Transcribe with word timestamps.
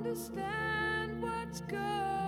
understand 0.00 1.22
what's 1.22 1.60
going 1.62 2.19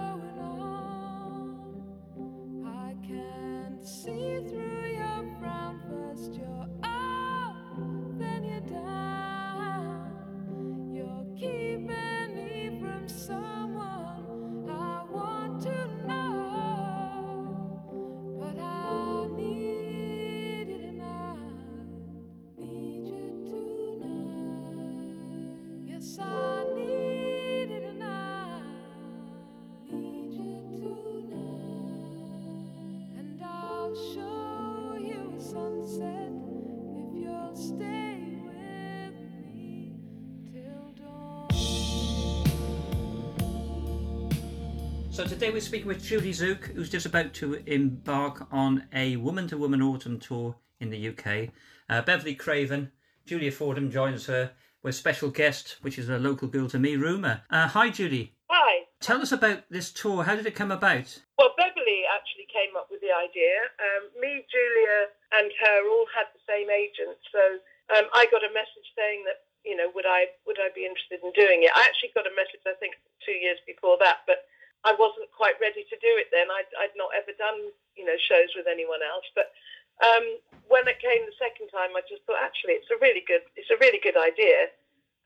So 45.23 45.29
today 45.29 45.53
we're 45.53 45.61
speaking 45.61 45.87
with 45.87 46.03
Judie 46.03 46.35
Tzuke, 46.35 46.75
who's 46.75 46.91
just 46.91 47.07
about 47.07 47.33
to 47.35 47.55
embark 47.71 48.49
on 48.51 48.91
a 48.93 49.15
woman 49.15 49.47
to 49.55 49.57
woman 49.57 49.81
autumn 49.81 50.19
tour 50.19 50.57
in 50.81 50.91
the 50.91 50.99
UK. 51.15 51.55
Uh, 51.89 52.03
Beverley 52.03 52.35
Craven, 52.35 52.91
Julia 53.25 53.53
Fordham 53.53 53.89
joins 53.89 54.27
her 54.27 54.51
with 54.83 54.97
special 54.97 55.31
guest, 55.31 55.77
which 55.83 55.97
is 55.97 56.09
a 56.09 56.19
local 56.19 56.49
girl 56.49 56.67
to 56.67 56.81
me, 56.81 56.97
Rumer. 56.97 57.43
Uh, 57.55 57.69
hi, 57.69 57.89
Judie. 57.89 58.35
Hi. 58.51 58.91
Tell 58.99 59.23
us 59.23 59.31
about 59.31 59.63
this 59.71 59.93
tour. 59.93 60.25
How 60.25 60.35
did 60.35 60.47
it 60.47 60.59
come 60.59 60.73
about? 60.73 61.23
Well, 61.39 61.55
Beverley 61.55 62.03
actually 62.11 62.51
came 62.51 62.75
up 62.75 62.91
with 62.91 62.99
the 62.99 63.15
idea. 63.15 63.71
Um, 63.79 64.11
me, 64.19 64.43
Julia, 64.51 65.07
and 65.39 65.53
her 65.55 65.87
all 65.87 66.07
had 66.19 66.35
the 66.35 66.43
same 66.51 66.67
agent. 66.67 67.15
So 67.31 67.63
um, 67.95 68.11
I 68.11 68.27
got 68.35 68.43
a 68.43 68.51
message 68.51 68.91
saying 68.99 69.23
that, 69.31 69.47
you 69.63 69.79
know, 69.79 69.87
would 69.95 70.03
I 70.03 70.35
would 70.51 70.59
I 70.59 70.75
be 70.75 70.83
interested 70.83 71.23
in 71.23 71.31
doing 71.39 71.63
it? 71.63 71.71
I 71.79 71.87
actually 71.87 72.11
got 72.11 72.27
a 72.27 72.35
message, 72.35 72.67
I 72.67 72.75
think, 72.83 72.99
two 73.23 73.39
years 73.39 73.63
before 73.71 73.95
that, 74.03 74.27
but 74.27 74.51
I 74.85 74.93
wasn't 74.99 75.31
quite 75.31 75.59
ready 75.63 75.87
to 75.87 75.97
do 76.03 76.13
it 76.19 76.29
then. 76.35 76.51
I'd, 76.51 76.71
I'd 76.79 76.97
not 76.99 77.15
ever 77.15 77.31
done, 77.39 77.71
you 77.95 78.03
know, 78.03 78.19
shows 78.19 78.51
with 78.59 78.67
anyone 78.67 79.03
else. 79.03 79.27
But 79.35 79.55
um, 80.03 80.43
when 80.67 80.87
it 80.91 80.99
came 80.99 81.23
the 81.23 81.39
second 81.39 81.71
time, 81.71 81.95
I 81.95 82.03
just 82.11 82.27
thought, 82.27 82.43
actually, 82.43 82.79
it's 82.79 82.91
a 82.91 82.99
really 82.99 83.23
good, 83.23 83.47
it's 83.55 83.71
a 83.71 83.79
really 83.79 84.03
good 84.03 84.19
idea, 84.19 84.75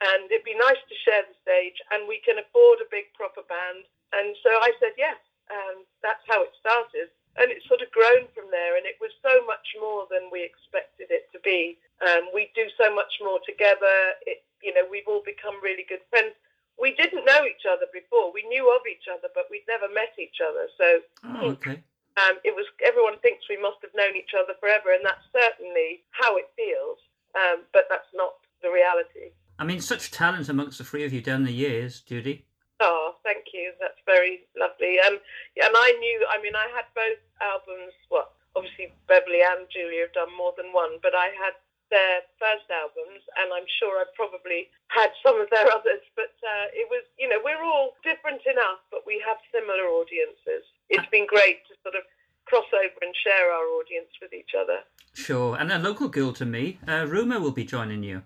and 0.04 0.28
it'd 0.28 0.44
be 0.44 0.58
nice 0.58 0.76
to 0.76 1.02
share 1.08 1.24
the 1.24 1.36
stage, 1.40 1.80
and 1.94 2.04
we 2.04 2.20
can 2.20 2.36
afford 2.36 2.84
a 2.84 2.92
big 2.92 3.08
proper 3.16 3.40
band. 3.48 3.88
And 4.12 4.36
so 4.44 4.50
I 4.60 4.76
said 4.76 4.92
yes. 5.00 5.16
and 5.50 5.86
that's 6.02 6.22
how 6.26 6.42
it 6.42 6.52
started, 6.58 7.10
and 7.38 7.50
it's 7.52 7.66
sort 7.68 7.82
of 7.82 7.90
grown 7.92 8.26
from 8.34 8.50
there. 8.50 8.76
And 8.76 8.86
it 8.86 8.98
was 8.98 9.12
so 9.22 9.44
much 9.46 9.66
more 9.78 10.06
than 10.10 10.30
we 10.32 10.42
expected 10.42 11.10
it 11.10 11.30
to 11.32 11.38
be. 11.42 11.78
Um, 12.02 12.30
we 12.34 12.50
do 12.54 12.66
so 12.76 12.92
much 12.94 13.20
more 13.22 13.38
together. 13.46 14.16
It, 14.26 14.42
you 14.62 14.74
know, 14.74 14.84
we've 14.88 15.06
all 15.06 15.22
become 15.22 15.58
really 15.62 15.86
good 15.86 16.02
friends. 16.10 16.34
We 16.80 16.94
didn't 16.94 17.24
know 17.24 17.44
each 17.44 17.64
other 17.64 17.86
before. 17.92 18.32
We 18.32 18.44
knew 18.48 18.68
of 18.74 18.82
each 18.86 19.08
other, 19.08 19.28
but 19.34 19.44
we'd 19.50 19.64
never 19.68 19.88
met 19.92 20.12
each 20.18 20.38
other. 20.44 20.68
So 20.76 20.86
Oh, 21.24 21.50
okay. 21.56 21.82
um, 22.20 22.36
it 22.44 22.54
was 22.54 22.66
everyone 22.84 23.18
thinks 23.20 23.48
we 23.48 23.56
must 23.60 23.78
have 23.82 23.94
known 23.96 24.14
each 24.16 24.32
other 24.36 24.54
forever, 24.60 24.92
and 24.92 25.04
that's 25.04 25.24
certainly 25.32 26.04
how 26.10 26.36
it 26.36 26.48
feels. 26.56 26.98
Um, 27.34 27.64
but 27.72 27.84
that's 27.88 28.08
not 28.14 28.34
the 28.62 28.70
reality. 28.70 29.32
I 29.58 29.64
mean, 29.64 29.80
such 29.80 30.10
talent 30.10 30.48
amongst 30.48 30.78
the 30.78 30.84
three 30.84 31.04
of 31.04 31.12
you 31.12 31.20
down 31.20 31.44
the 31.44 31.52
years, 31.52 32.00
Judie. 32.02 32.44
Oh, 32.80 33.16
thank 33.24 33.46
you. 33.54 33.72
That's 33.80 34.00
very 34.04 34.44
lovely. 34.56 35.00
Um, 35.00 35.16
yeah, 35.56 35.66
and 35.66 35.74
I 35.76 35.96
knew. 35.98 36.26
I 36.28 36.40
mean, 36.42 36.54
I 36.54 36.68
had 36.76 36.84
both 36.94 37.20
albums. 37.40 37.92
Well, 38.10 38.32
obviously 38.54 38.92
Beverley 39.08 39.40
and 39.40 39.64
Julia 39.72 40.02
have 40.08 40.12
done 40.12 40.28
more 40.36 40.52
than 40.56 40.72
one, 40.72 40.98
but 41.02 41.14
I 41.14 41.32
had 41.40 41.56
their 41.90 42.26
first 42.38 42.66
albums, 42.70 43.22
and 43.38 43.52
I'm 43.54 43.68
sure 43.78 44.02
I 44.02 44.06
probably 44.18 44.68
had 44.88 45.10
some 45.22 45.40
of 45.40 45.48
their 45.50 45.66
others. 45.76 46.02
But 46.14 46.34
uh, 46.42 46.66
it 46.74 46.86
was, 46.90 47.04
you 47.18 47.28
know, 47.28 47.38
we're 47.42 47.62
all 47.62 47.94
different 48.02 48.42
enough, 48.46 48.82
but 48.90 49.06
we 49.06 49.22
have 49.26 49.38
similar 49.54 49.86
audiences. 49.90 50.66
It's 50.90 51.06
been 51.10 51.26
great 51.26 51.62
to 51.70 51.74
sort 51.82 51.94
of 51.94 52.04
cross 52.46 52.66
over 52.70 52.98
and 53.02 53.14
share 53.26 53.50
our 53.50 53.66
audience 53.78 54.10
with 54.22 54.32
each 54.32 54.54
other. 54.54 54.86
Sure. 55.14 55.58
And 55.58 55.72
a 55.72 55.78
local 55.78 56.08
girl 56.08 56.32
to 56.34 56.46
me, 56.46 56.78
uh, 56.86 57.06
Rumer 57.08 57.40
will 57.40 57.54
be 57.54 57.64
joining 57.64 58.02
you. 58.02 58.22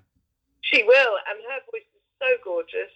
She 0.60 0.84
will, 0.84 1.14
and 1.28 1.40
her 1.48 1.60
voice 1.72 1.88
is 1.88 2.04
so 2.20 2.28
gorgeous. 2.44 2.92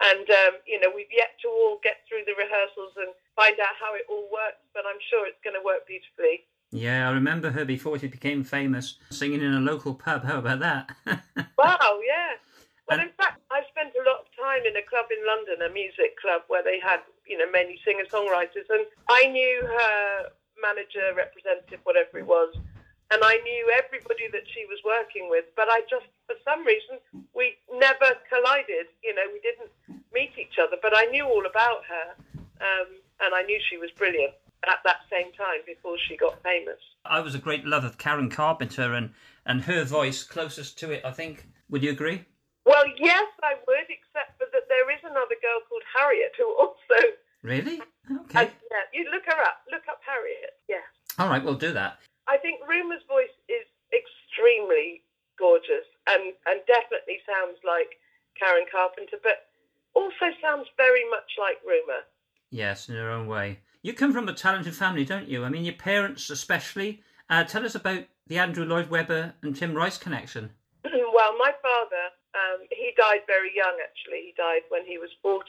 And 0.00 0.24
um, 0.24 0.64
you 0.64 0.80
know, 0.80 0.88
we've 0.88 1.12
yet 1.12 1.36
to 1.44 1.48
all 1.48 1.76
get 1.84 2.00
through 2.08 2.24
the 2.24 2.32
rehearsals 2.32 2.96
and 2.96 3.12
find 3.36 3.60
out 3.60 3.76
how 3.76 3.92
it 3.92 4.08
all 4.08 4.32
works, 4.32 4.64
but 4.72 4.88
I'm 4.88 5.00
sure 5.12 5.28
it's 5.28 5.40
going 5.44 5.58
to 5.58 5.64
work 5.64 5.84
beautifully. 5.84 6.48
Yeah, 6.72 7.08
I 7.08 7.12
remember 7.12 7.50
her 7.50 7.64
before 7.64 7.98
she 7.98 8.06
became 8.06 8.44
famous, 8.44 8.96
singing 9.10 9.42
in 9.42 9.54
a 9.54 9.60
local 9.60 9.94
pub. 9.94 10.24
How 10.24 10.38
about 10.38 10.60
that? 10.60 10.90
Wow, 11.58 12.00
yeah. 12.06 12.40
Well, 12.88 12.98
And- 13.00 13.10
in 13.10 13.14
fact, 13.20 13.42
I 13.50 13.60
spent 13.68 13.92
a 13.92 14.02
lot 14.08 14.20
of 14.24 14.26
time 14.38 14.64
in 14.64 14.74
a 14.76 14.82
club 14.88 15.06
in 15.12 15.20
London, 15.26 15.60
a 15.68 15.72
music 15.72 16.16
club 16.22 16.42
where 16.48 16.62
they 16.64 16.80
had, 16.80 17.00
you 17.26 17.36
know, 17.36 17.44
many 17.52 17.78
singer-songwriters, 17.84 18.64
and 18.70 18.86
I 19.10 19.26
knew 19.26 19.60
her 19.66 20.30
manager, 20.62 21.12
representative, 21.14 21.80
whatever 21.84 22.16
it 22.18 22.26
was, 22.26 22.54
and 23.12 23.20
I 23.22 23.36
knew 23.44 23.70
everybody 23.76 24.28
that 24.32 24.48
she 24.48 24.64
was 24.72 24.78
working 24.86 25.28
with. 25.28 25.44
But 25.54 25.68
I 25.68 25.82
just, 25.90 26.06
for 26.26 26.36
some 26.48 26.64
reason, 26.64 26.96
we 27.34 27.58
never 27.76 28.16
collided. 28.32 28.88
You 29.04 29.12
know, 29.14 29.26
we 29.34 29.40
didn't 29.44 29.70
meet 30.14 30.32
each 30.40 30.56
other, 30.58 30.76
but 30.80 30.96
I 30.96 31.04
knew 31.12 31.26
all 31.26 31.44
about 31.44 31.84
her, 31.92 32.06
um, 32.64 32.88
and 33.20 33.34
I 33.34 33.42
knew 33.42 33.60
she 33.68 33.76
was 33.76 33.90
brilliant 33.92 34.32
at 34.68 34.78
that 34.84 35.00
same 35.10 35.32
time 35.32 35.60
before 35.66 35.96
she 36.08 36.16
got 36.16 36.42
famous. 36.42 36.78
I 37.04 37.20
was 37.20 37.34
a 37.34 37.38
great 37.38 37.64
love 37.64 37.84
of 37.84 37.98
Karen 37.98 38.30
Carpenter 38.30 38.94
and, 38.94 39.10
and 39.46 39.62
her 39.62 39.84
voice 39.84 40.22
closest 40.22 40.78
to 40.80 40.90
it, 40.90 41.04
I 41.04 41.12
think. 41.12 41.48
Would 41.70 41.82
you 41.82 41.90
agree? 41.90 42.24
Well, 42.66 42.84
yes, 42.98 43.26
I 43.42 43.54
would, 43.66 43.88
except 43.88 44.36
for 44.38 44.46
that 44.52 44.68
there 44.68 44.90
is 44.90 45.00
another 45.02 45.36
girl 45.40 45.60
called 45.68 45.82
Harriet 45.96 46.32
who 46.36 46.46
also 46.58 47.16
Really? 47.42 47.80
Okay. 48.26 48.50
yeah, 48.50 48.84
you 48.92 49.06
look 49.12 49.22
her 49.26 49.40
up. 49.42 49.62
Look 49.70 49.86
up 49.88 50.00
Harriet. 50.04 50.58
Yeah. 50.68 50.82
All 51.18 51.28
right, 51.28 51.44
we'll 51.44 51.54
do 51.54 51.72
that. 51.72 51.98
I 52.26 52.38
think 52.38 52.58
Rumer's 52.66 53.06
voice 53.06 53.30
is 53.48 53.62
extremely 53.94 55.02
gorgeous 55.38 55.86
and, 56.08 56.34
and 56.50 56.58
definitely 56.66 57.22
sounds 57.22 57.58
like 57.62 58.02
Karen 58.34 58.66
Carpenter, 58.66 59.16
but 59.22 59.46
also 59.94 60.34
sounds 60.42 60.66
very 60.76 61.08
much 61.08 61.38
like 61.38 61.62
Rumer. 61.64 62.02
Yes, 62.50 62.88
in 62.88 62.96
her 62.96 63.10
own 63.10 63.28
way. 63.28 63.60
You 63.82 63.94
come 63.94 64.12
from 64.12 64.28
a 64.28 64.34
talented 64.34 64.76
family, 64.76 65.04
don't 65.04 65.28
you? 65.28 65.44
I 65.44 65.48
mean, 65.48 65.64
your 65.64 65.74
parents 65.74 66.28
especially. 66.28 67.02
Uh, 67.30 67.44
tell 67.44 67.64
us 67.64 67.74
about 67.74 68.04
the 68.26 68.38
Andrew 68.38 68.64
Lloyd 68.64 68.90
Webber 68.90 69.34
and 69.40 69.56
Tim 69.56 69.72
Rice 69.72 69.96
connection. 69.96 70.50
well, 70.84 71.32
my 71.38 71.52
father, 71.62 72.04
um, 72.36 72.66
he 72.70 72.92
died 72.96 73.24
very 73.26 73.56
young 73.56 73.80
actually. 73.80 74.28
He 74.28 74.34
died 74.36 74.68
when 74.68 74.84
he 74.84 74.98
was 74.98 75.08
40. 75.22 75.42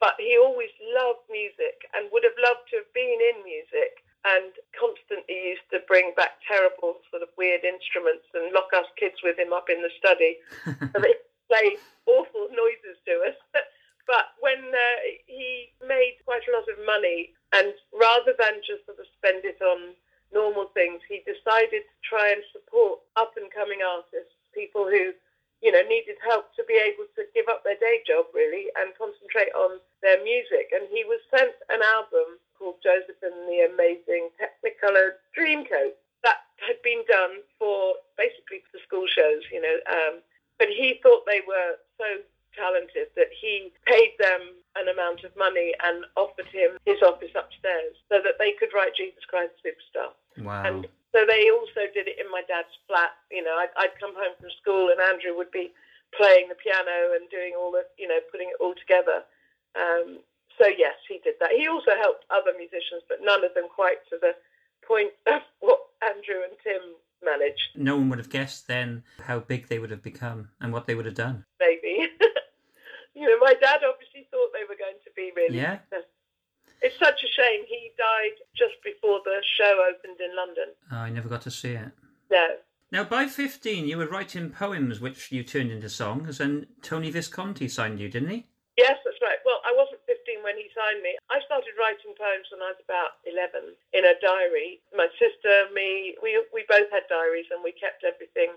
But 0.00 0.20
he 0.20 0.36
always 0.36 0.68
loved 0.92 1.24
music 1.32 1.88
and 1.96 2.12
would 2.12 2.24
have 2.28 2.36
loved 2.36 2.68
to 2.68 2.84
have 2.84 2.92
been 2.92 3.16
in 3.32 3.40
music 3.40 4.04
and 4.28 4.52
constantly 4.76 5.56
used 5.56 5.64
to 5.72 5.80
bring 5.88 6.12
back 6.12 6.36
terrible 6.44 7.00
sort 7.08 7.24
of 7.24 7.32
weird 7.40 7.64
instruments 7.64 8.28
and 8.36 8.52
lock 8.52 8.68
us 8.76 8.84
kids 9.00 9.16
with 9.24 9.38
him 9.38 9.56
up 9.56 9.70
in 9.72 9.80
the 9.80 9.92
study 9.96 10.36
so 10.92 10.96
they 11.00 11.16
play 11.48 11.80
awful 12.04 12.52
noises 12.52 13.00
to 13.08 13.32
us. 13.32 13.38
but 14.10 14.36
when 14.44 14.60
uh, 14.60 14.98
made 15.86 16.18
quite 16.24 16.44
a 16.46 16.54
lot 16.54 16.68
of 16.68 16.78
money 16.84 17.32
and 17.54 17.72
rather 17.94 18.34
than 18.36 18.60
just 18.66 18.84
sort 18.84 18.98
of 18.98 19.06
spend 19.16 19.46
it 19.46 19.62
on 19.62 19.94
normal 20.34 20.68
things, 20.74 21.00
he 21.06 21.22
decided 21.22 21.86
to 21.86 21.96
try 22.02 22.34
and 22.34 22.42
support 22.52 23.00
up 23.14 23.32
and 23.38 23.48
coming 23.54 23.80
artists, 23.80 24.34
people 24.50 24.84
who, 24.84 25.14
you 25.62 25.70
know, 25.70 25.82
needed 25.86 26.18
help 26.26 26.50
to 26.58 26.66
be 26.66 26.74
able 26.76 27.06
to 27.14 27.24
give 27.32 27.46
up 27.48 27.62
their 27.62 27.78
day 27.78 28.02
job 28.04 28.26
really 28.34 28.66
and 28.76 28.92
concentrate 28.98 29.54
on 29.54 29.78
their 30.02 30.18
music. 30.26 30.74
And 30.74 30.90
he 30.90 31.06
was 31.06 31.22
sent 31.30 31.54
an 31.70 31.80
album 31.80 32.42
called 32.58 32.82
Joseph 32.82 33.20
and 33.22 33.46
the 33.46 33.70
Amazing 33.70 34.34
Technicolor 34.36 35.22
Dreamcoat 35.32 35.96
that 36.24 36.44
had 36.58 36.80
been 36.82 37.04
done 37.06 37.46
for 37.58 37.94
basically 38.18 38.66
for 38.68 38.82
school 38.82 39.06
shows, 39.06 39.46
you 39.52 39.62
know. 39.62 39.76
Um, 39.86 40.20
but 40.58 40.68
he 40.68 40.98
thought 41.02 41.24
they 41.24 41.44
were 41.46 41.78
so 42.00 42.20
talented 42.56 43.12
that 43.14 43.28
he 43.30 43.70
paid 43.86 44.16
them 44.18 44.56
an 44.74 44.88
amount 44.88 45.22
of 45.24 45.25
money 45.38 45.72
and 45.84 46.04
offered 46.16 46.48
him 46.50 46.80
his 46.84 47.00
office 47.04 47.32
upstairs 47.36 47.94
so 48.08 48.18
that 48.24 48.40
they 48.40 48.52
could 48.58 48.72
write 48.74 48.96
Jesus 48.96 49.22
Christ 49.28 49.54
Superstar. 49.60 50.16
Wow. 50.42 50.64
And 50.64 50.88
so 51.12 51.24
they 51.24 51.48
also 51.52 51.88
did 51.92 52.08
it 52.08 52.20
in 52.20 52.28
my 52.28 52.42
dad's 52.48 52.72
flat. 52.88 53.16
You 53.30 53.44
know, 53.44 53.56
I'd, 53.56 53.72
I'd 53.76 53.96
come 54.00 54.12
home 54.16 54.36
from 54.40 54.50
school 54.60 54.92
and 54.92 55.00
Andrew 55.00 55.36
would 55.36 55.50
be 55.50 55.72
playing 56.12 56.48
the 56.48 56.58
piano 56.60 57.16
and 57.16 57.28
doing 57.30 57.56
all 57.56 57.72
the, 57.72 57.84
you 57.96 58.08
know, 58.08 58.20
putting 58.32 58.52
it 58.52 58.60
all 58.60 58.74
together. 58.76 59.24
Um, 59.76 60.20
so 60.60 60.68
yes, 60.68 60.96
he 61.08 61.20
did 61.24 61.36
that. 61.40 61.52
He 61.52 61.68
also 61.68 61.92
helped 61.96 62.24
other 62.32 62.52
musicians, 62.56 63.04
but 63.08 63.20
none 63.20 63.44
of 63.44 63.52
them 63.54 63.68
quite 63.68 64.00
to 64.10 64.16
the 64.20 64.32
point 64.86 65.12
of 65.26 65.40
what 65.60 65.80
Andrew 66.02 66.44
and 66.44 66.56
Tim 66.64 67.00
managed. 67.24 67.74
No 67.74 67.96
one 67.96 68.08
would 68.10 68.18
have 68.18 68.30
guessed 68.30 68.68
then 68.68 69.02
how 69.24 69.40
big 69.40 69.68
they 69.68 69.78
would 69.78 69.90
have 69.90 70.02
become 70.02 70.50
and 70.60 70.72
what 70.72 70.86
they 70.86 70.94
would 70.94 71.06
have 71.06 71.16
done. 71.16 71.44
maybe. 71.60 72.12
you 73.16 73.24
know, 73.24 73.38
my 73.40 73.54
dad 73.54 73.80
obviously 73.80 74.28
thought 74.30 74.52
they 74.52 74.68
were 74.68 74.76
going 74.76 74.85
to 74.85 74.85
be 74.85 74.85
really 75.48 75.62
Yeah. 75.62 75.78
It's 76.82 76.98
such 76.98 77.24
a 77.24 77.28
shame. 77.28 77.64
He 77.66 77.90
died 77.96 78.36
just 78.54 78.74
before 78.84 79.20
the 79.24 79.42
show 79.56 79.84
opened 79.90 80.20
in 80.20 80.36
London. 80.36 80.68
Oh, 80.92 80.96
I 80.96 81.10
never 81.10 81.28
got 81.28 81.42
to 81.42 81.50
see 81.50 81.72
it. 81.72 81.90
No. 82.30 82.56
Now, 82.92 83.02
by 83.02 83.26
15, 83.26 83.88
you 83.88 83.98
were 83.98 84.06
writing 84.06 84.50
poems 84.50 85.00
which 85.00 85.32
you 85.32 85.42
turned 85.42 85.72
into 85.72 85.88
songs, 85.88 86.38
and 86.38 86.66
Tony 86.82 87.10
Visconti 87.10 87.66
signed 87.66 87.98
you, 87.98 88.08
didn't 88.08 88.30
he? 88.30 88.46
Yes, 88.76 89.00
that's 89.02 89.18
right. 89.24 89.40
Well, 89.44 89.58
I 89.64 89.72
wasn't 89.72 90.04
15 90.06 90.44
when 90.44 90.54
he 90.60 90.68
signed 90.76 91.02
me. 91.02 91.16
I 91.32 91.40
started 91.48 91.72
writing 91.80 92.12
poems 92.12 92.46
when 92.52 92.60
I 92.60 92.76
was 92.76 92.82
about 92.84 93.18
11 93.24 93.72
in 93.96 94.04
a 94.04 94.14
diary. 94.20 94.84
My 94.94 95.08
sister, 95.16 95.72
me, 95.72 96.14
we 96.22 96.36
we 96.52 96.68
both 96.68 96.92
had 96.92 97.08
diaries 97.08 97.48
and 97.50 97.64
we 97.64 97.72
kept 97.72 98.04
everything 98.04 98.52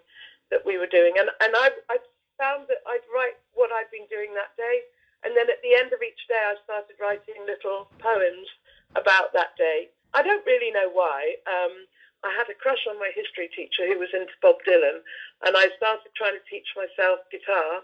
that 0.51 0.68
we 0.68 0.75
were 0.77 0.92
doing. 0.92 1.15
And 1.18 1.31
and 1.39 1.56
I 1.56 1.71
I 1.88 1.97
found 2.35 2.68
that 2.68 2.83
I'd 2.83 3.07
write 3.15 3.39
what 3.56 3.71
I'd 3.71 3.89
been 3.95 4.12
doing 4.12 4.35
that 4.35 4.51
day, 4.59 4.83
and 5.24 5.31
then 5.39 5.47
at 5.47 5.63
the 5.63 5.71
end 5.71 5.95
of 5.95 6.03
each 6.03 6.19
day, 6.39 6.47
I 6.47 6.56
started 6.63 6.95
writing 7.03 7.44
little 7.44 7.91
poems 8.00 8.47
about 8.95 9.36
that 9.36 9.59
day. 9.59 9.91
I 10.15 10.24
don't 10.24 10.45
really 10.47 10.71
know 10.71 10.88
why. 10.95 11.36
Um, 11.44 11.83
I 12.24 12.31
had 12.36 12.47
a 12.47 12.56
crush 12.56 12.88
on 12.88 13.00
my 13.00 13.12
history 13.12 13.51
teacher 13.51 13.88
who 13.88 14.00
was 14.00 14.12
into 14.15 14.33
Bob 14.39 14.63
Dylan, 14.63 15.03
and 15.44 15.56
I 15.56 15.68
started 15.75 16.12
trying 16.15 16.39
to 16.39 16.45
teach 16.47 16.68
myself 16.75 17.27
guitar, 17.31 17.83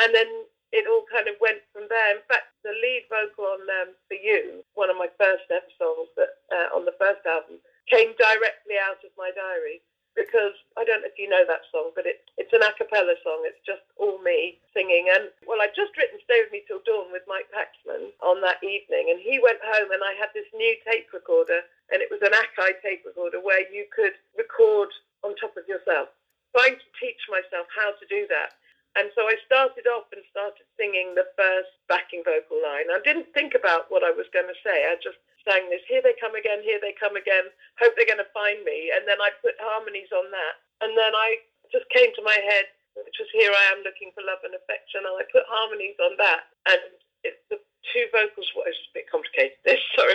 and 0.00 0.12
then 0.12 0.28
it 0.72 0.88
all 0.88 1.04
kind 1.12 1.28
of 1.28 1.36
went 1.40 1.60
from 1.72 1.84
there. 1.88 2.16
In 2.16 2.24
fact, 2.28 2.52
the 2.64 2.72
lead 2.72 3.04
vocal 3.12 3.44
on 3.44 3.60
um, 3.84 3.92
For 4.08 4.16
You, 4.16 4.64
one 4.72 4.88
of 4.88 4.96
my 4.96 5.08
first 5.20 5.44
ever 5.52 5.72
songs 5.76 6.08
that 6.16 6.40
uh, 6.48 6.72
on 6.72 6.88
the 6.88 6.96
first 6.96 7.24
album, 7.28 7.60
came 7.88 8.16
directly 8.16 8.80
out 8.80 9.00
of 9.04 9.12
my 9.16 9.32
diary 9.36 9.84
because 10.14 10.52
I 10.76 10.84
don't 10.84 11.00
know 11.00 11.08
if 11.08 11.16
you 11.16 11.28
know 11.28 11.44
that 11.48 11.64
song, 11.72 11.92
but 11.96 12.04
it, 12.04 12.24
it's 12.36 12.52
an 12.52 12.64
a 12.64 12.72
cappella 12.76 13.16
song. 13.24 13.44
It's 13.48 13.60
just 13.64 13.84
all 13.96 14.20
me 14.20 14.60
singing. 14.76 15.08
And 15.08 15.32
well, 15.48 15.60
I'd 15.60 15.76
just 15.76 15.96
written 15.96 16.20
Stay 16.24 16.44
With 16.44 16.52
Me 16.52 16.64
Till 16.68 16.84
Dawn 16.84 17.12
with 17.12 17.24
Mike 17.28 17.48
Paxman 17.48 18.12
on 18.20 18.40
that 18.44 18.60
evening, 18.60 19.08
and 19.08 19.20
he 19.20 19.40
went 19.52 19.60
home 19.76 19.92
and 19.92 20.00
I 20.00 20.16
had 20.16 20.32
this 20.32 20.48
new 20.56 20.72
tape 20.88 21.12
recorder, 21.12 21.60
and 21.92 22.00
it 22.00 22.08
was 22.08 22.24
an 22.24 22.32
Akai 22.32 22.80
tape 22.80 23.04
recorder 23.04 23.36
where 23.36 23.60
you 23.68 23.84
could 23.92 24.16
record 24.32 24.88
on 25.20 25.36
top 25.36 25.52
of 25.60 25.68
yourself. 25.68 26.08
Trying 26.56 26.80
to 26.80 26.88
teach 26.96 27.20
myself 27.28 27.68
how 27.76 27.92
to 27.92 28.04
do 28.08 28.24
that. 28.32 28.56
And 28.96 29.08
so 29.16 29.24
I 29.24 29.40
started 29.44 29.88
off 29.88 30.08
and 30.12 30.20
started 30.28 30.64
singing 30.76 31.16
the 31.16 31.28
first 31.36 31.72
backing 31.88 32.20
vocal 32.24 32.60
line. 32.60 32.92
I 32.92 33.00
didn't 33.00 33.32
think 33.32 33.56
about 33.56 33.88
what 33.88 34.04
I 34.04 34.12
was 34.12 34.28
going 34.36 34.48
to 34.48 34.58
say. 34.60 34.84
I 34.88 35.00
just 35.00 35.16
sang 35.48 35.68
this, 35.72 35.84
here 35.88 36.04
they 36.04 36.12
come 36.20 36.36
again, 36.36 36.60
here 36.60 36.76
they 36.76 36.92
come 36.96 37.16
again, 37.16 37.48
hope 37.80 37.96
they're 37.96 38.08
going 38.08 38.20
to 38.20 38.36
find 38.36 38.60
me. 38.68 38.92
And 38.92 39.08
then 39.08 39.16
I 39.20 39.32
put 39.40 39.56
harmonies 39.60 40.12
on 40.12 40.28
that. 40.28 40.54
And 40.84 40.92
then 40.92 41.12
I 41.16 41.40
just 41.72 41.88
came 41.88 42.12
to 42.14 42.24
my 42.24 42.36
head, 42.36 42.68
which 43.00 43.16
was 43.16 43.32
here 43.32 43.48
I 43.48 43.72
am 43.72 43.80
looking 43.80 44.12
for 44.12 44.20
love 44.28 44.44
and 44.44 44.52
affection. 44.52 45.08
And 45.08 45.16
I 45.16 45.24
put 45.32 45.48
harmonies 45.48 45.96
on 45.96 46.20
that. 46.20 46.52
And 46.68 46.82
it, 47.24 47.40
the 47.48 47.56
two 47.90 48.06
vocals, 48.12 48.48
well, 48.54 48.68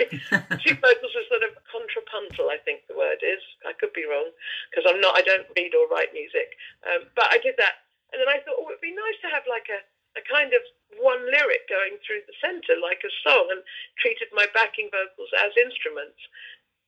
two 0.64 0.76
vocals 0.80 1.14
were 1.14 1.28
sort 1.28 1.44
of 1.44 1.56
contrapuntal, 1.68 2.48
I 2.48 2.58
think 2.64 2.84
the 2.86 2.98
word 2.98 3.20
is. 3.20 3.42
I 3.64 3.72
could 3.76 3.92
be 3.92 4.08
wrong 4.08 4.28
because 4.70 4.88
I'm 4.88 5.00
not, 5.00 5.16
I 5.16 5.22
don't 5.22 5.48
read 5.56 5.74
or 5.76 5.88
write 5.88 6.12
music. 6.16 6.56
Um, 6.86 7.08
but 7.14 7.28
I 7.30 7.38
did 7.38 7.56
that. 7.60 7.86
And 8.12 8.20
then 8.20 8.30
I 8.30 8.40
thought, 8.40 8.56
oh, 8.56 8.68
it'd 8.72 8.80
be 8.80 8.96
nice 8.96 9.18
to 9.24 9.32
have 9.32 9.44
like 9.44 9.68
a, 9.68 9.80
a 10.16 10.22
kind 10.24 10.56
of 10.56 10.62
one 10.96 11.20
lyric 11.28 11.68
going 11.68 12.00
through 12.02 12.24
the 12.24 12.36
centre, 12.40 12.80
like 12.80 13.04
a 13.04 13.12
song, 13.20 13.52
and 13.52 13.60
treated 14.00 14.32
my 14.32 14.48
backing 14.56 14.88
vocals 14.88 15.30
as 15.36 15.52
instruments. 15.60 16.18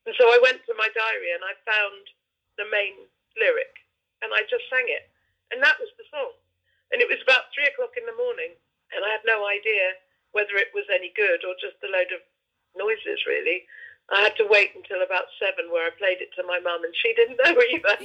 And 0.09 0.17
so 0.17 0.33
I 0.33 0.41
went 0.41 0.65
to 0.65 0.73
my 0.73 0.89
diary 0.89 1.31
and 1.37 1.45
I 1.45 1.53
found 1.61 2.03
the 2.57 2.65
main 2.73 3.05
lyric 3.37 3.85
and 4.25 4.33
I 4.33 4.41
just 4.49 4.65
sang 4.67 4.89
it. 4.89 5.05
And 5.53 5.61
that 5.61 5.77
was 5.77 5.93
the 5.95 6.07
song. 6.09 6.33
And 6.89 6.99
it 6.99 7.07
was 7.07 7.21
about 7.21 7.53
three 7.53 7.69
o'clock 7.69 7.93
in 7.95 8.09
the 8.09 8.17
morning 8.17 8.57
and 8.91 9.05
I 9.05 9.13
had 9.13 9.23
no 9.23 9.45
idea 9.47 9.95
whether 10.31 10.55
it 10.57 10.71
was 10.73 10.87
any 10.89 11.11
good 11.15 11.43
or 11.43 11.55
just 11.59 11.79
a 11.83 11.91
load 11.91 12.11
of 12.15 12.23
noises, 12.77 13.23
really. 13.27 13.63
I 14.11 14.21
had 14.27 14.35
to 14.37 14.47
wait 14.49 14.71
until 14.75 15.01
about 15.05 15.23
seven 15.39 15.71
where 15.71 15.87
I 15.87 15.91
played 15.97 16.19
it 16.19 16.35
to 16.35 16.43
my 16.43 16.59
mum 16.59 16.83
and 16.83 16.93
she 16.93 17.13
didn't 17.15 17.39
know 17.39 17.55
either. 17.71 17.95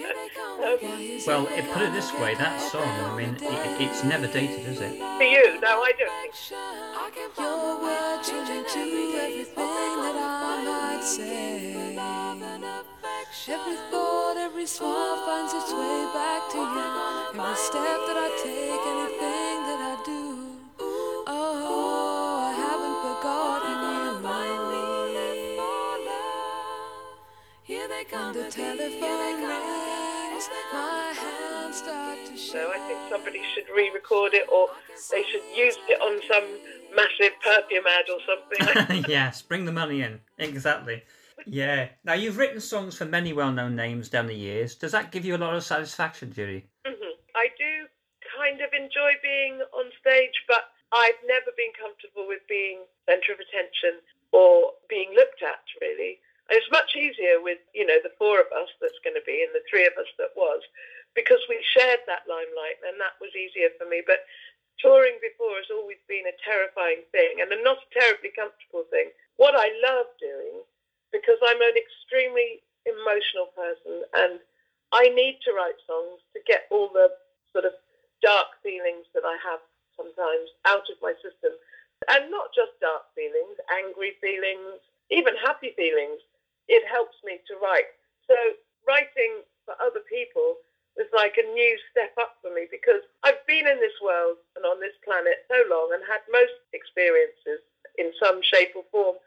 Um, 0.62 0.78
well, 1.26 1.48
it, 1.50 1.66
put 1.72 1.82
it 1.82 1.92
this 1.92 2.12
way, 2.14 2.34
that 2.36 2.60
song, 2.60 2.86
I 2.86 3.16
mean, 3.16 3.34
it, 3.34 3.80
it's 3.82 4.04
never 4.04 4.28
dated, 4.28 4.66
is 4.68 4.80
it? 4.80 4.98
for 4.98 5.24
you, 5.24 5.60
no, 5.60 5.82
I 5.82 5.92
don't 5.98 6.22
think 6.22 6.34
so. 6.34 6.54
Your 7.42 7.82
word 7.82 8.22
changing 8.22 8.64
to 8.70 8.82
everything 9.18 9.56
that 9.56 10.14
I 10.14 10.94
might 10.94 11.02
say. 11.02 11.96
Every 13.48 13.76
thought, 13.90 14.36
every 14.38 14.66
smile 14.66 15.26
finds 15.26 15.52
its 15.54 15.72
way 15.72 16.06
back 16.14 16.50
to 16.52 16.58
you. 16.58 17.40
Every 17.40 17.56
step 17.56 17.98
that 18.06 18.16
I 18.16 18.30
take, 18.42 18.86
anything 18.94 19.58
that 19.66 19.80
I 19.82 20.02
do. 20.06 20.25
You. 27.86 27.92
When 28.10 28.32
the 28.32 28.50
telephone 28.50 29.46
rings, 29.46 30.50
my 30.72 31.14
hands 31.14 31.76
start 31.76 32.18
to 32.26 32.36
So. 32.36 32.72
I 32.74 32.78
think 32.88 32.98
somebody 33.08 33.40
should 33.54 33.70
re-record 33.72 34.34
it 34.34 34.48
or 34.50 34.70
they 35.12 35.22
should 35.22 35.46
use 35.54 35.78
it 35.86 36.00
on 36.02 36.18
some 36.26 36.42
massive 36.96 37.38
perfume 37.44 37.84
ad 37.86 38.06
or 38.10 38.18
something. 38.26 39.04
yes, 39.08 39.40
bring 39.40 39.66
the 39.66 39.72
money 39.72 40.02
in. 40.02 40.18
Exactly. 40.38 41.04
Yeah. 41.46 41.90
Now, 42.02 42.14
you've 42.14 42.38
written 42.38 42.60
songs 42.60 42.96
for 42.96 43.04
many 43.04 43.32
well 43.32 43.52
known 43.52 43.76
names 43.76 44.08
down 44.08 44.26
the 44.26 44.34
years. 44.34 44.74
Does 44.74 44.90
that 44.90 45.12
give 45.12 45.24
you 45.24 45.36
a 45.36 45.38
lot 45.38 45.54
of 45.54 45.62
satisfaction, 45.62 46.32
Judie? 46.32 46.64
hmm 46.84 47.14
I 47.36 47.46
do 47.56 47.86
kind 48.36 48.62
of 48.62 48.70
enjoy 48.74 49.14
being 49.22 49.62
on 49.72 49.92
stage, 50.00 50.34
but 50.48 50.74
I've 50.92 51.22
never 51.24 51.54
been 51.56 51.70
comfortable 51.78 52.26
with 52.26 52.42
being 52.48 52.82
centre 53.06 53.30
of 53.30 53.38
attention 53.38 54.02
or 54.32 54.72
being 54.90 55.14
looked 55.14 55.42
at, 55.46 55.62
really. 55.80 56.18
It's 56.56 56.72
much 56.72 56.96
easier 56.96 57.36
with, 57.44 57.60
you 57.76 57.84
know, 57.84 58.00
the 58.00 58.16
four 58.16 58.40
of 58.40 58.48
us 58.56 58.72
that's 58.80 58.96
going 59.04 59.12
to 59.12 59.28
be 59.28 59.44
and 59.44 59.52
the 59.52 59.60
three 59.68 59.84
of 59.84 59.92
us 60.00 60.08
that 60.16 60.32
was, 60.32 60.64
because 61.12 61.44
we 61.52 61.60
shared 61.76 62.00
that 62.08 62.24
limelight 62.24 62.80
and 62.80 62.96
that 62.96 63.20
was 63.20 63.36
easier 63.36 63.68
for 63.76 63.84
me. 63.84 64.00
But 64.00 64.24
touring 64.80 65.20
before 65.20 65.60
has 65.60 65.68
always 65.68 66.00
been 66.08 66.24
a 66.24 66.40
terrifying 66.40 67.04
thing 67.12 67.44
and 67.44 67.52
a 67.52 67.60
not 67.60 67.84
a 67.84 67.92
terribly 67.92 68.32
comfortable 68.32 68.88
thing. 68.88 69.12
What 69.36 69.52
I 69.52 69.68
love 69.84 70.08
doing, 70.16 70.64
because 71.12 71.36
I'm 71.44 71.60
an 71.60 71.76
extremely 71.76 72.64
emotional 72.88 73.52
person 73.52 74.08
and 74.16 74.40
I 74.96 75.12
need 75.12 75.44
to 75.44 75.52
write 75.52 75.76
songs 75.84 76.24
to 76.32 76.40
get 76.48 76.70
all 76.72 76.88
the 76.88 77.12
sort 77.52 77.68
of 77.68 77.76
dark 78.24 78.56
feelings 78.64 79.04
that 79.12 79.28
I 79.28 79.36
have 79.44 79.60
sometimes 79.92 80.48
out 80.64 80.88
of 80.88 80.96
my 81.04 81.12
system. 81.20 81.52
And 82.08 82.30
not 82.30 82.52
just 82.56 82.76
dark 82.80 83.08
feelings, 83.16 83.56
angry 83.72 84.16
feelings, 84.20 84.80
even 85.10 85.34
happy 85.40 85.72
feelings. 85.76 86.20
It 86.68 86.84
helps 86.86 87.16
me 87.24 87.38
to 87.46 87.54
write. 87.62 87.90
So 88.26 88.36
writing 88.86 89.42
for 89.64 89.74
other 89.82 90.02
people 90.06 90.58
was 90.96 91.10
like 91.12 91.36
a 91.36 91.46
new 91.52 91.76
step 91.92 92.16
up 92.16 92.40
for 92.40 92.48
me 92.54 92.66
because 92.72 93.04
I've 93.22 93.44
been 93.44 93.68
in 93.68 93.78
this 93.78 93.96
world 94.00 94.40
and 94.56 94.64
on 94.64 94.80
this 94.80 94.96
planet 95.04 95.44
so 95.46 95.60
long 95.68 95.92
and 95.92 96.00
had 96.08 96.24
most 96.32 96.56
experiences 96.72 97.60
in 98.00 98.10
some 98.16 98.40
shape 98.40 98.72
or 98.72 98.84
form. 98.88 99.20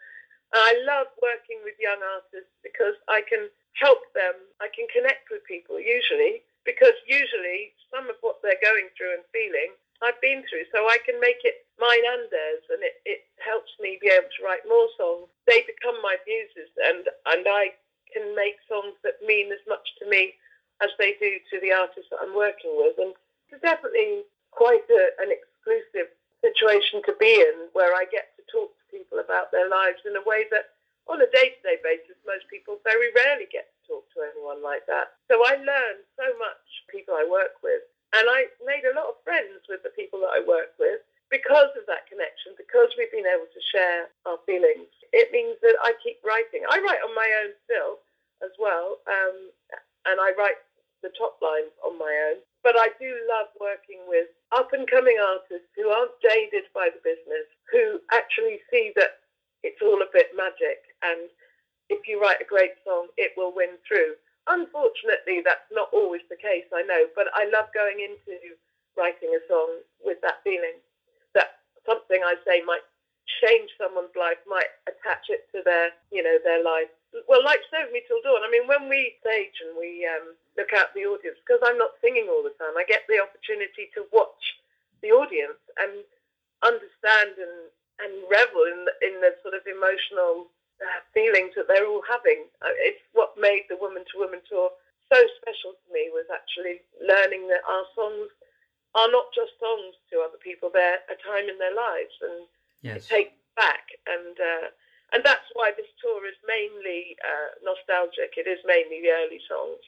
And 0.51 0.61
I 0.65 0.73
love 0.81 1.13
working 1.21 1.61
with 1.61 1.77
young 1.77 2.01
artists 2.01 2.49
because 2.65 2.97
I 3.05 3.21
can 3.21 3.53
help 3.77 4.01
them, 4.17 4.33
I 4.57 4.67
can 4.73 4.89
connect 4.89 5.29
with 5.29 5.45
people 5.45 5.77
usually, 5.77 6.41
because 6.65 6.97
usually 7.05 7.71
some 7.93 8.09
of 8.09 8.17
what 8.25 8.41
they're 8.41 8.59
going 8.65 8.89
through 8.97 9.13
and 9.21 9.25
feeling 9.29 9.77
I've 9.99 10.19
been 10.23 10.47
through, 10.47 10.63
so 10.71 10.87
I 10.87 10.95
can 11.03 11.19
make 11.19 11.43
it 11.43 11.67
mine 11.75 12.05
and 12.15 12.23
theirs, 12.31 12.63
and 12.71 12.79
it, 12.79 13.03
it 13.03 13.27
helps 13.43 13.67
me 13.83 13.99
be 13.99 14.07
able 14.07 14.31
to 14.31 14.43
write 14.47 14.63
more 14.63 14.87
songs. 14.95 15.27
They 15.43 15.67
become 15.67 15.99
my 15.99 16.15
muses, 16.39 16.71
and, 16.87 17.03
and 17.35 17.43
I 17.43 17.75
can 18.15 18.31
make 18.35 18.55
songs 18.71 18.95
that 19.03 19.19
mean 19.27 19.51
as 19.51 19.59
much 19.67 19.83
to 19.99 20.07
me 20.07 20.39
as 20.79 20.89
they 20.95 21.19
do 21.19 21.35
to 21.51 21.59
the 21.59 21.75
artists 21.75 22.07
that 22.09 22.23
I'm 22.23 22.35
working 22.35 22.71
with. 22.79 22.95
And 22.95 23.11
it's 23.51 23.61
definitely 23.61 24.23
quite 24.55 24.87
a, 24.87 25.03
an 25.19 25.29
exclusive 25.35 26.07
situation 26.39 27.03
to 27.03 27.13
be 27.19 27.43
in 27.43 27.67
where 27.75 27.91
I 27.91 28.07
get 28.07 28.31
to 28.39 28.43
talk 28.47 28.71
to 28.71 28.83
people 28.95 29.19
about 29.19 29.51
their 29.51 29.67
lives 29.67 29.99
in 30.07 30.15
a 30.15 30.23
way 30.23 30.47
that 30.55 30.71
on 31.11 31.19
a 31.19 31.29
day-to-day 31.35 31.83
basis 31.83 32.15
most 32.23 32.47
people 32.47 32.79
very 32.87 33.11
rarely 33.11 33.49
get 33.51 33.67
to 33.67 33.79
talk 33.91 34.05
to 34.15 34.23
anyone 34.23 34.63
like 34.63 34.87
that. 34.87 35.19
So 35.27 35.41
I 35.43 35.59
learn 35.59 35.95
so 36.15 36.27
much 36.39 36.63
people 36.87 37.17
I 37.17 37.27
work 37.27 37.59
with 37.59 37.83
and 38.15 38.25
I 38.25 38.47
made 38.63 38.87
a 38.87 38.95
lot 38.95 39.11
of 39.11 39.21
friends 39.27 39.67
with 39.67 39.83
the 39.83 39.93
people 39.93 40.23
that 40.23 40.33
I 40.33 40.41
work 40.47 40.73
with 40.79 41.03
because 41.29 41.69
of 41.77 41.85
that 41.85 42.09
connection, 42.09 42.57
because 42.57 42.89
we've 42.97 43.13
been 43.13 43.29
able 43.29 43.45
to 43.45 43.61
share 43.69 44.09
our 44.25 44.41
feelings. 44.49 44.89
It 45.13 45.31
means 45.31 45.57
that 45.61 45.75
I 45.83 45.93
keep 46.03 46.19
writing. 46.23 46.63
I 46.69 46.79
write 46.79 47.01
on 47.05 47.13
my 47.15 47.29
own 47.43 47.51
still 47.65 47.99
as 48.43 48.51
well, 48.59 48.99
um, 49.07 49.51
and 50.05 50.17
I 50.21 50.31
write 50.37 50.59
the 51.01 51.11
top 51.17 51.39
lines 51.41 51.71
on 51.85 51.97
my 51.97 52.11
own. 52.31 52.39
But 52.63 52.75
I 52.77 52.89
do 52.99 53.09
love 53.31 53.47
working 53.59 54.03
with 54.07 54.27
up 54.51 54.73
and 54.73 54.89
coming 54.89 55.17
artists 55.17 55.71
who 55.75 55.89
aren't 55.89 56.11
jaded 56.21 56.67
by 56.75 56.89
the 56.91 56.99
business, 57.03 57.47
who 57.71 57.99
actually 58.11 58.59
see 58.69 58.91
that 58.95 59.23
it's 59.63 59.81
all 59.81 60.01
a 60.01 60.11
bit 60.13 60.35
magic. 60.35 60.83
And 61.03 61.29
if 61.89 62.07
you 62.07 62.19
write 62.21 62.41
a 62.41 62.47
great 62.47 62.75
song, 62.85 63.07
it 63.17 63.31
will 63.37 63.53
win 63.55 63.79
through. 63.87 64.15
unfortunately, 64.49 65.41
that's 65.45 65.69
not 65.71 65.93
always 65.93 66.25
the 66.29 66.39
case, 66.41 66.65
I 66.73 66.81
know, 66.83 67.05
but 67.15 67.29
I 67.37 67.45
love 67.53 67.69
going 67.73 68.01
into 68.01 68.57
writing 68.97 69.29
a 69.37 69.41
song 69.47 69.85
with 70.01 70.17
that 70.25 70.41
feeling 70.43 70.81
that 71.37 71.61
something 71.85 72.19
I 72.25 72.35
say 72.45 72.65
might 72.65 72.83
change 73.41 73.69
someone's 73.77 74.15
life, 74.17 74.41
might 74.49 74.69
attach 74.89 75.29
it 75.29 75.45
to 75.53 75.61
their, 75.63 75.93
you 76.11 76.23
know, 76.23 76.37
their 76.43 76.63
life. 76.63 76.89
Well, 77.25 77.41
like 77.45 77.61
Serve 77.69 77.89
Me 77.93 78.01
Till 78.05 78.21
Dawn, 78.21 78.45
I 78.45 78.49
mean, 78.49 78.69
when 78.69 78.89
we 78.89 79.17
stage 79.21 79.57
and 79.65 79.73
we 79.77 80.05
um, 80.05 80.33
look 80.57 80.73
out 80.73 80.93
the 80.93 81.09
audience, 81.09 81.37
because 81.41 81.61
I'm 81.65 81.77
not 81.77 81.97
singing 82.01 82.29
all 82.29 82.45
the 82.45 82.53
time, 82.57 82.77
I 82.77 82.85
get 82.85 83.05
the 83.09 83.21
opportunity 83.21 83.89
to 83.97 84.05
watch 84.13 84.61
the 85.01 85.09
audience 85.13 85.61
and 85.77 86.05
understand 86.61 87.39
and, 87.39 87.57
and 88.03 88.13
revel 88.29 88.65
in, 88.67 88.85
in 89.01 89.13
the 89.21 89.33
sort 89.41 89.57
of 89.57 89.65
emotional 89.65 90.49
uh, 90.81 91.01
feelings 91.13 91.55
that 91.55 91.67
they're 91.67 91.87
all 91.87 92.05
having. 92.05 92.45
Uh, 92.61 92.73
it's 92.85 93.01
what 93.13 93.33
made 93.39 93.65
the 93.69 93.79
Woman 93.79 94.05
to 94.11 94.21
Woman 94.21 94.43
tour 94.45 94.71
so 95.09 95.19
special 95.41 95.73
to 95.73 95.87
me 95.89 96.13
was 96.13 96.29
actually 96.29 96.85
learning 97.01 97.49
that 97.49 97.65
our 97.65 97.85
songs 97.97 98.29
are 98.93 99.09
not 99.09 99.33
just 99.33 99.57
songs 99.57 99.97
to 100.09 100.21
other 100.21 100.37
people; 100.37 100.69
they're 100.69 101.01
a 101.09 101.17
time 101.25 101.49
in 101.49 101.57
their 101.57 101.73
lives, 101.73 102.13
and 102.21 102.45
Yes. 102.81 103.05
it 103.05 103.09
takes 103.09 103.35
back. 103.55 103.91
And 104.07 104.35
uh, 104.39 104.67
and 105.11 105.21
that's 105.25 105.49
why 105.57 105.73
this 105.73 105.89
tour 105.97 106.21
is 106.29 106.37
mainly 106.45 107.17
uh, 107.19 107.49
nostalgic. 107.65 108.37
It 108.37 108.45
is 108.45 108.61
mainly 108.65 109.01
the 109.01 109.13
early 109.25 109.41
songs. 109.49 109.81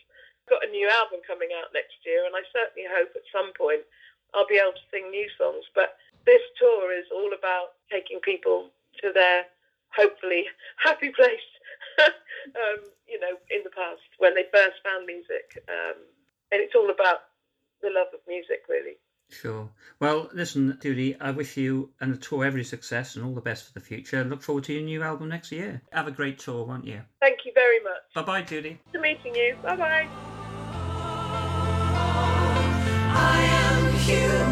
I've 0.44 0.50
got 0.50 0.66
a 0.66 0.74
new 0.74 0.90
album 0.90 1.22
coming 1.24 1.54
out 1.54 1.70
next 1.72 2.02
year, 2.04 2.26
and 2.26 2.34
I 2.34 2.42
certainly 2.50 2.90
hope 2.90 3.14
at 3.14 3.26
some 3.30 3.54
point 3.54 3.86
I'll 4.34 4.50
be 4.50 4.58
able 4.58 4.74
to 4.74 4.90
sing 4.90 5.14
new 5.14 5.30
songs. 5.38 5.70
But 5.78 5.96
this 6.26 6.42
tour 6.58 6.90
is 6.90 7.06
all 7.14 7.32
about 7.38 7.78
taking 7.94 8.20
people 8.20 8.74
to 9.06 9.14
their 9.14 9.46
hopefully 9.94 10.50
happy 10.84 11.14
place. 11.14 11.48
um, 12.02 12.82
you 13.06 13.20
know, 13.20 13.38
in 13.54 13.62
the 13.64 13.74
past 13.76 14.02
when 14.18 14.34
they 14.34 14.50
first 14.50 14.82
found 14.82 15.06
music, 15.06 15.62
um, 15.70 16.02
and 16.50 16.60
it's 16.66 16.74
all 16.74 16.90
about 16.90 17.30
the 17.82 17.94
love 17.94 18.10
of 18.14 18.22
music, 18.28 18.66
really. 18.70 18.98
Sure. 19.32 19.70
Well, 20.00 20.30
listen, 20.34 20.78
Judie, 20.82 21.16
I 21.20 21.32
wish 21.32 21.58
you 21.58 21.90
and 22.00 22.14
the 22.14 22.18
tour 22.18 22.46
every 22.46 22.64
success 22.64 23.16
and 23.16 23.26
all 23.26 23.34
the 23.34 23.42
best 23.42 23.66
for 23.66 23.74
the 23.74 23.80
future. 23.80 24.24
Look 24.24 24.44
forward 24.44 24.66
to 24.66 24.74
your 24.74 24.84
new 24.84 25.02
album 25.02 25.30
next 25.30 25.52
year. 25.52 25.82
Have 25.92 26.08
a 26.08 26.12
great 26.12 26.40
tour, 26.40 26.66
won't 26.66 26.86
you? 26.86 27.02
Thank 27.20 27.40
you 27.46 27.52
very 27.56 27.80
much. 27.82 28.02
Bye 28.14 28.24
bye, 28.24 28.42
Judie. 28.42 28.80
To 28.94 29.00
meeting 29.00 29.34
you. 29.36 29.56
Bye 29.64 29.76
bye. 29.76 30.08
I 33.14 33.42
am 33.44 33.94
human. 34.00 34.51